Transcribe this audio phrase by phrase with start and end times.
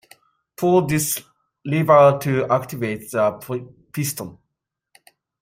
[0.57, 1.21] Pull this
[1.63, 4.39] lever to activate the piston.